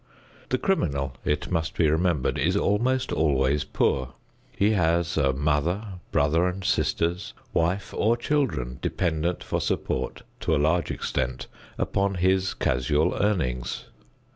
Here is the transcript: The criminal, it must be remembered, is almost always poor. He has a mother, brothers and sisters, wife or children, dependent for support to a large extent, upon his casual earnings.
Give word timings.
The 0.49 0.57
criminal, 0.57 1.15
it 1.23 1.51
must 1.51 1.77
be 1.77 1.87
remembered, 1.87 2.39
is 2.39 2.57
almost 2.57 3.11
always 3.11 3.63
poor. 3.63 4.13
He 4.51 4.71
has 4.71 5.15
a 5.15 5.31
mother, 5.31 5.83
brothers 6.11 6.55
and 6.55 6.63
sisters, 6.65 7.35
wife 7.53 7.93
or 7.95 8.17
children, 8.17 8.79
dependent 8.81 9.43
for 9.43 9.61
support 9.61 10.23
to 10.39 10.55
a 10.55 10.57
large 10.57 10.89
extent, 10.89 11.45
upon 11.77 12.15
his 12.15 12.55
casual 12.55 13.13
earnings. 13.13 13.89